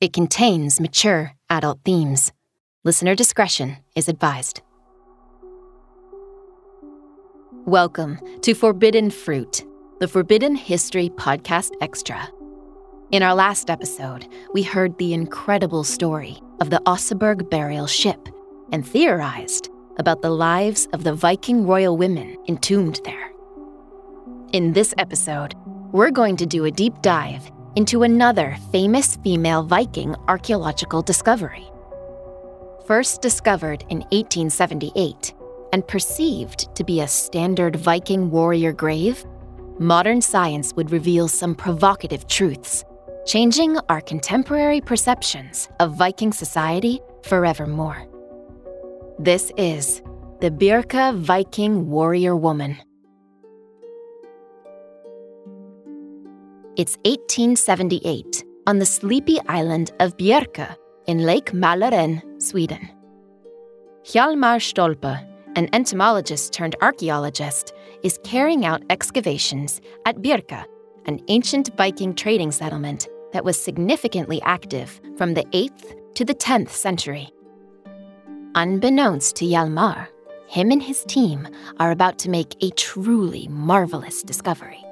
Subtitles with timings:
[0.00, 2.32] It contains mature adult themes.
[2.84, 4.62] Listener discretion is advised.
[7.66, 9.62] Welcome to Forbidden Fruit,
[9.98, 12.26] the Forbidden History Podcast Extra.
[13.12, 18.26] In our last episode, we heard the incredible story of the Oseberg burial ship
[18.72, 23.32] and theorized about the lives of the Viking royal women entombed there.
[24.54, 25.54] In this episode,
[25.92, 31.70] we're going to do a deep dive into another famous female Viking archaeological discovery.
[32.86, 35.34] First discovered in 1878
[35.72, 39.24] and perceived to be a standard Viking warrior grave,
[39.78, 42.84] modern science would reveal some provocative truths,
[43.26, 48.06] changing our contemporary perceptions of Viking society forevermore.
[49.18, 50.02] This is
[50.40, 52.78] the Birka Viking warrior woman.
[56.76, 60.76] It's 1878 on the sleepy island of Björka
[61.08, 62.88] in Lake Mälaren, Sweden.
[64.04, 65.18] Hjalmar Stolpe,
[65.56, 67.72] an entomologist turned archaeologist,
[68.04, 70.64] is carrying out excavations at Björka,
[71.06, 76.70] an ancient Viking trading settlement that was significantly active from the 8th to the 10th
[76.70, 77.30] century.
[78.54, 80.06] Unbeknownst to Hjalmar,
[80.46, 81.48] him and his team
[81.80, 84.84] are about to make a truly marvelous discovery.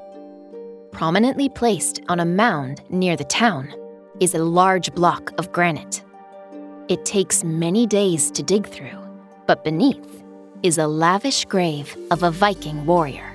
[0.98, 3.72] Prominently placed on a mound near the town
[4.18, 6.02] is a large block of granite.
[6.88, 8.98] It takes many days to dig through,
[9.46, 10.24] but beneath
[10.64, 13.32] is a lavish grave of a Viking warrior.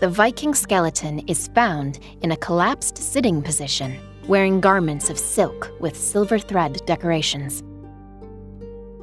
[0.00, 5.96] The Viking skeleton is found in a collapsed sitting position, wearing garments of silk with
[5.96, 7.62] silver thread decorations.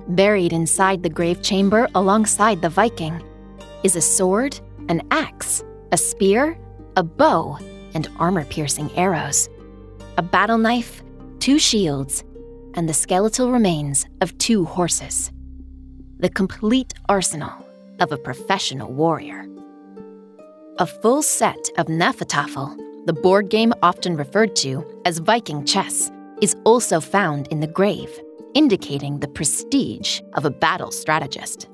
[0.09, 3.23] Buried inside the grave chamber alongside the Viking
[3.84, 4.59] is a sword,
[4.90, 5.63] an axe,
[5.94, 6.57] a spear,
[6.95, 7.57] a bow,
[7.93, 9.49] and armor piercing arrows,
[10.17, 11.03] a battle knife,
[11.39, 12.23] two shields,
[12.73, 15.31] and the skeletal remains of two horses.
[16.19, 17.53] The complete arsenal
[17.99, 19.47] of a professional warrior.
[20.79, 26.11] A full set of Hnefatafl, the board game often referred to as Viking chess,
[26.41, 28.09] is also found in the grave,
[28.53, 31.69] indicating the prestige of a battle strategist.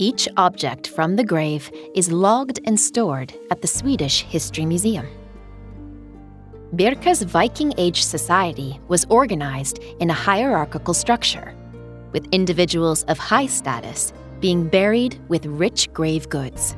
[0.00, 5.08] Each object from the grave is logged and stored at the Swedish History Museum.
[6.72, 11.52] Birka's Viking Age society was organized in a hierarchical structure,
[12.12, 16.76] with individuals of high status being buried with rich grave goods,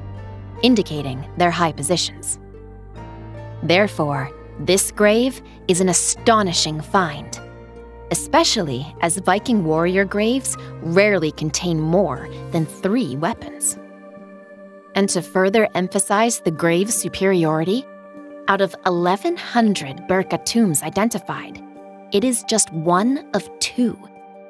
[0.62, 2.38] indicating their high positions.
[3.62, 4.30] Therefore,
[4.60, 7.38] this grave is an astonishing find,
[8.10, 13.78] especially as Viking warrior graves rarely contain more than three weapons.
[14.94, 17.86] And to further emphasize the grave's superiority,
[18.48, 21.62] out of 1,100 Birka tombs identified,
[22.12, 23.96] it is just one of two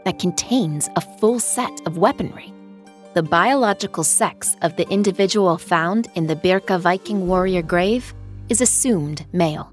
[0.05, 2.53] that contains a full set of weaponry.
[3.13, 8.15] The biological sex of the individual found in the Birka Viking warrior grave
[8.49, 9.73] is assumed male.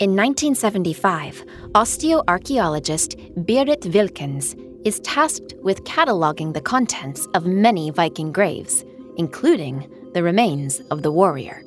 [0.00, 4.56] In 1975, osteoarchaeologist Berit Wilkens
[4.86, 8.82] is tasked with cataloging the contents of many Viking graves,
[9.18, 11.62] including the remains of the warrior.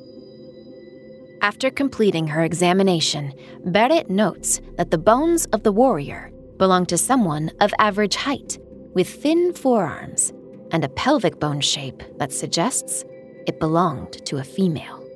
[1.42, 3.32] After completing her examination,
[3.66, 8.58] Berit notes that the bones of the warrior belong to someone of average height,
[8.94, 10.32] with thin forearms,
[10.72, 13.04] and a pelvic bone shape that suggests
[13.46, 15.06] it belonged to a female.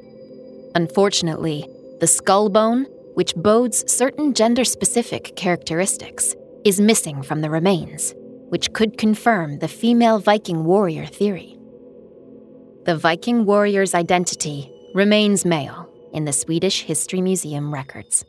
[0.76, 1.68] Unfortunately,
[1.98, 2.86] the skull bone,
[3.18, 8.14] which bodes certain gender specific characteristics, is missing from the remains,
[8.48, 11.58] which could confirm the female Viking warrior theory.
[12.84, 18.24] The Viking warrior's identity remains male in the Swedish History Museum records.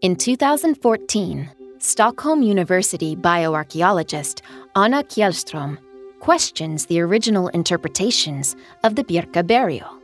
[0.00, 4.40] In 2014, Stockholm University bioarchaeologist
[4.74, 5.76] Anna Kjellström
[6.20, 10.00] questions the original interpretations of the Birka burial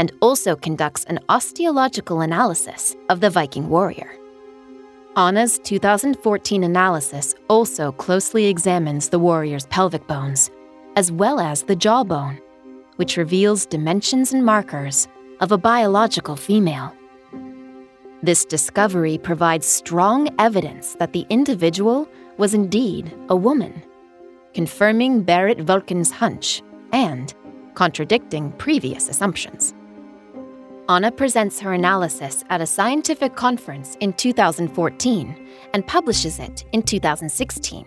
[0.00, 4.10] and also conducts an osteological analysis of the Viking warrior.
[5.14, 10.50] Anna's 2014 analysis also closely examines the warrior's pelvic bones,
[10.96, 12.40] as well as the jawbone,
[12.96, 15.06] which reveals dimensions and markers
[15.40, 16.96] of a biological female.
[18.22, 22.08] This discovery provides strong evidence that the individual
[22.38, 23.82] was indeed a woman,
[24.54, 27.34] confirming Berit Wilkens' hunch and
[27.74, 29.74] contradicting previous assumptions.
[30.90, 37.86] Anna presents her analysis at a scientific conference in 2014 and publishes it in 2016,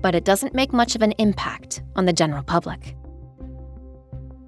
[0.00, 2.96] but it doesn't make much of an impact on the general public.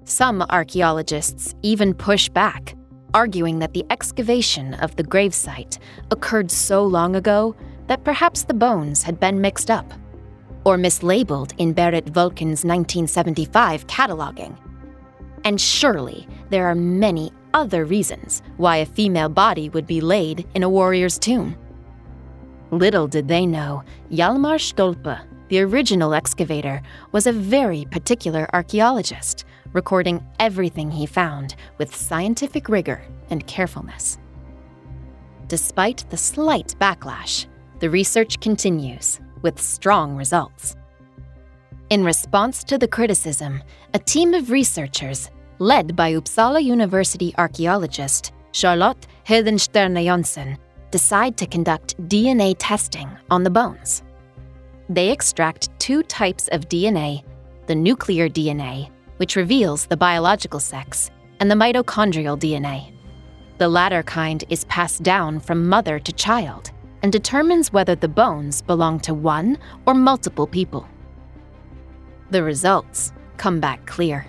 [0.05, 2.73] Some archaeologists even push back,
[3.13, 5.77] arguing that the excavation of the gravesite
[6.09, 7.55] occurred so long ago
[7.85, 9.93] that perhaps the bones had been mixed up
[10.65, 14.57] or mislabeled in Berit Wilkens' 1975 cataloging.
[15.45, 20.63] And surely there are many other reasons why a female body would be laid in
[20.63, 21.55] a warrior's tomb.
[22.71, 25.19] Little did they know, Hjalmar Stolpe,
[25.49, 33.03] the original excavator, was a very particular archaeologist, recording everything he found with scientific rigor
[33.29, 34.17] and carefulness.
[35.47, 37.45] Despite the slight backlash,
[37.79, 40.75] the research continues with strong results.
[41.89, 43.61] In response to the criticism,
[43.93, 45.29] a team of researchers
[45.59, 50.57] led by Uppsala University archaeologist Charlotte Hedenstierna Jonson,
[50.91, 54.03] decide to conduct DNA testing on the bones.
[54.89, 57.23] They extract two types of DNA
[57.65, 61.09] the nuclear DNA, which reveals the biological sex,
[61.39, 62.91] and the mitochondrial DNA.
[63.57, 66.71] The latter kind is passed down from mother to child
[67.01, 70.85] and determines whether the bones belong to one or multiple people.
[72.31, 74.25] The results come back clear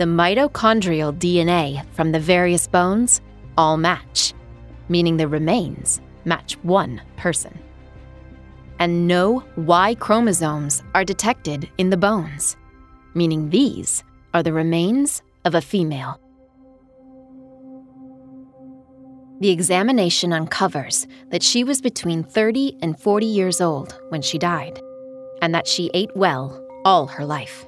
[0.00, 3.20] the mitochondrial DNA from the various bones
[3.58, 4.32] all match,
[4.88, 7.52] meaning the remains match one person.
[8.78, 12.56] And no Y chromosomes are detected in the bones,
[13.12, 14.02] meaning these
[14.32, 16.18] are the remains of a female.
[19.40, 24.80] The examination uncovers that she was between 30 and 40 years old when she died,
[25.42, 27.66] and that she ate well all her life.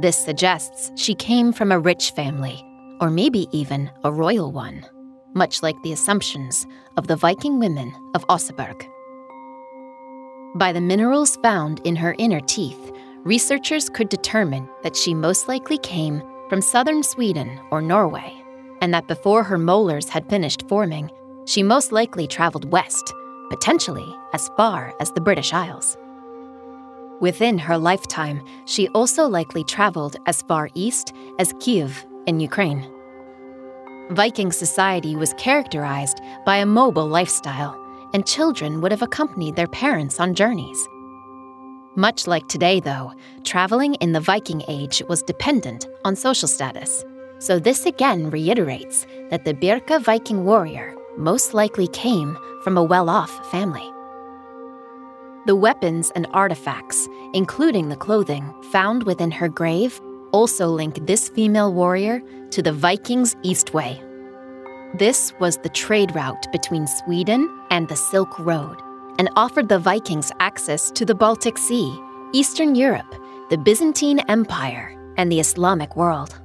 [0.00, 2.64] This suggests she came from a rich family,
[3.00, 4.86] or maybe even a royal one,
[5.34, 6.66] much like the assumptions
[6.96, 8.86] of the Viking women of Oseberg.
[10.54, 12.92] By the minerals found in her inner teeth,
[13.24, 18.32] researchers could determine that she most likely came from southern Sweden or Norway,
[18.80, 21.10] and that before her molars had finished forming,
[21.44, 23.12] she most likely traveled west,
[23.50, 25.96] potentially as far as the British Isles.
[27.20, 32.88] Within her lifetime, she also likely traveled as far east as Kiev in Ukraine.
[34.10, 37.76] Viking society was characterized by a mobile lifestyle,
[38.14, 40.88] and children would have accompanied their parents on journeys.
[41.96, 43.12] Much like today, though,
[43.42, 47.04] traveling in the Viking Age was dependent on social status.
[47.40, 53.10] So, this again reiterates that the Birka Viking warrior most likely came from a well
[53.10, 53.92] off family.
[55.48, 59.98] The weapons and artifacts, including the clothing found within her grave,
[60.30, 63.98] also link this female warrior to the Vikings' Eastway.
[64.98, 68.78] This was the trade route between Sweden and the Silk Road
[69.18, 71.98] and offered the Vikings access to the Baltic Sea,
[72.34, 73.14] Eastern Europe,
[73.48, 76.38] the Byzantine Empire, and the Islamic world.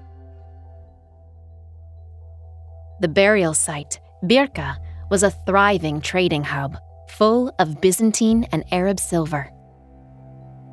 [3.01, 4.77] The burial site, Birka,
[5.11, 6.77] was a thriving trading hub
[7.13, 9.51] full of Byzantine and Arab silver.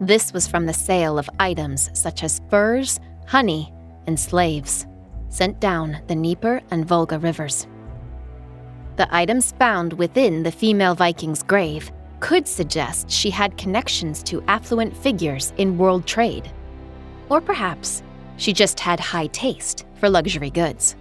[0.00, 3.72] This was from the sale of items such as furs, honey,
[4.06, 4.86] and slaves,
[5.28, 7.66] sent down the Dnieper and Volga rivers.
[8.96, 14.96] The items found within the female Viking's grave could suggest she had connections to affluent
[14.96, 16.50] figures in world trade.
[17.28, 18.02] Or perhaps
[18.38, 20.96] she just had high taste for luxury goods.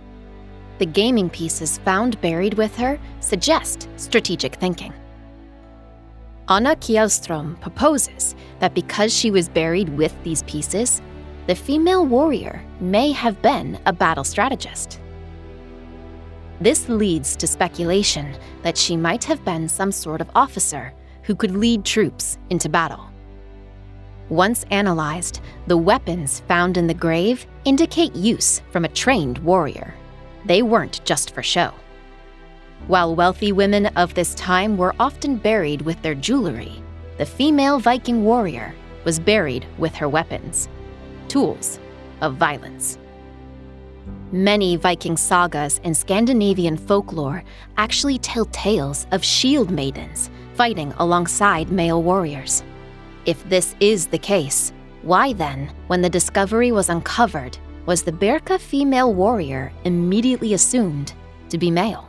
[0.80, 4.94] The gaming pieces found buried with her suggest strategic thinking.
[6.52, 11.00] Anna Kjellström proposes that because she was buried with these pieces,
[11.46, 15.00] the female warrior may have been a battle strategist.
[16.60, 20.92] This leads to speculation that she might have been some sort of officer
[21.22, 23.12] who could lead troops into battle.
[24.30, 29.94] Once analyzed, the weapons found in the grave indicate use from a trained warrior.
[30.46, 31.76] They weren't just for show.
[32.88, 36.82] While wealthy women of this time were often buried with their jewelry,
[37.18, 40.70] the female Viking warrior was buried with her weapons
[41.28, 41.80] tools
[42.22, 42.98] of violence.
[44.32, 47.44] Many Viking sagas and Scandinavian folklore
[47.78, 52.64] actually tell tales of shield maidens fighting alongside male warriors.
[53.26, 58.60] If this is the case, why then, when the discovery was uncovered, was the Birka
[58.60, 61.14] female warrior immediately assumed
[61.50, 62.09] to be male?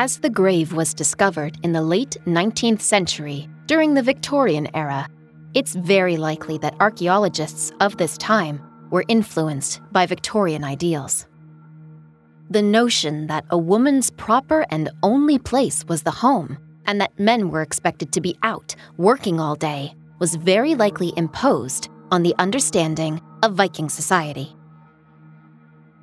[0.00, 5.06] As the grave was discovered in the late 19th century during the Victorian era,
[5.52, 11.26] it's very likely that archaeologists of this time were influenced by Victorian ideals.
[12.48, 17.50] The notion that a woman's proper and only place was the home, and that men
[17.50, 23.20] were expected to be out working all day, was very likely imposed on the understanding
[23.42, 24.56] of Viking society.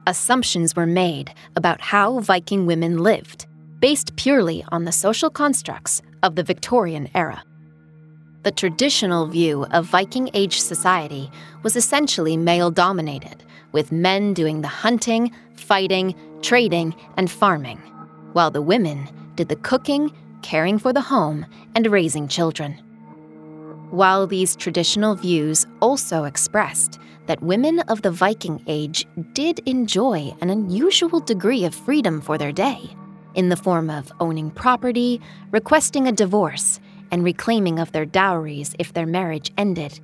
[0.05, 3.47] Assumptions were made about how Viking women lived,
[3.79, 7.43] based purely on the social constructs of the Victorian era.
[8.43, 11.29] The traditional view of Viking Age society
[11.63, 17.77] was essentially male dominated, with men doing the hunting, fighting, trading, and farming,
[18.33, 22.73] while the women did the cooking, caring for the home, and raising children.
[23.91, 30.49] While these traditional views also expressed that women of the Viking Age did enjoy an
[30.49, 32.95] unusual degree of freedom for their day,
[33.37, 38.91] in the form of owning property, requesting a divorce, and reclaiming of their dowries if
[38.91, 40.01] their marriage ended,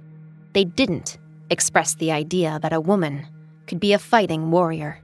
[0.53, 1.17] they didn't
[1.49, 3.27] express the idea that a woman
[3.67, 5.01] could be a fighting warrior.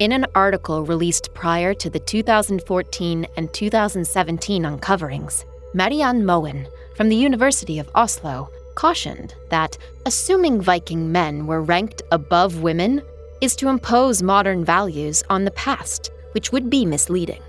[0.00, 7.16] In an article released prior to the 2014 and 2017 uncoverings, Marianne Moen from the
[7.16, 13.02] University of Oslo cautioned that assuming Viking men were ranked above women
[13.40, 17.42] is to impose modern values on the past, which would be misleading.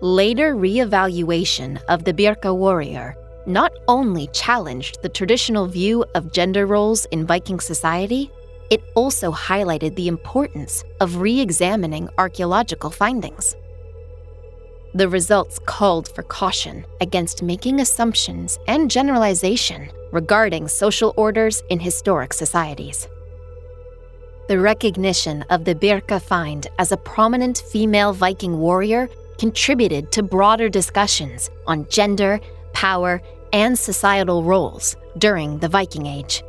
[0.00, 7.04] Later reevaluation of the Birka warrior not only challenged the traditional view of gender roles
[7.06, 8.30] in Viking society,
[8.70, 13.54] it also highlighted the importance of re examining archaeological findings.
[14.94, 22.32] The results called for caution against making assumptions and generalization regarding social orders in historic
[22.32, 23.06] societies.
[24.48, 30.68] The recognition of the Birka find as a prominent female Viking warrior contributed to broader
[30.68, 32.38] discussions on gender,
[32.72, 33.20] power,
[33.52, 36.44] and societal roles during the Viking Age.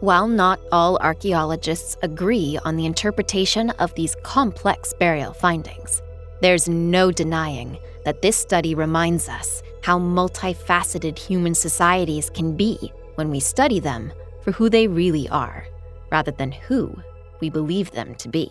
[0.00, 6.00] While not all archaeologists agree on the interpretation of these complex burial findings,
[6.40, 13.28] there's no denying that this study reminds us how multifaceted human societies can be when
[13.28, 14.10] we study them
[14.42, 15.66] for who they really are,
[16.10, 16.94] rather than who
[17.40, 18.50] we believe them to be.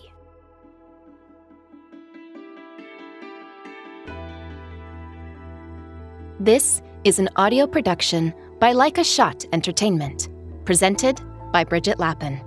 [6.39, 10.29] This is an audio production by Like a Shot Entertainment,
[10.65, 11.21] presented
[11.51, 12.41] by Bridget Lappin.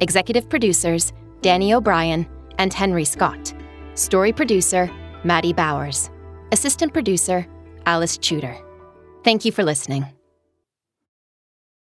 [0.00, 2.26] Executive producers Danny O'Brien
[2.58, 3.52] and Henry Scott.
[3.94, 4.90] Story producer
[5.24, 6.10] Maddie Bowers.
[6.52, 7.46] Assistant producer
[7.86, 8.56] Alice Tudor.
[9.24, 10.13] Thank you for listening.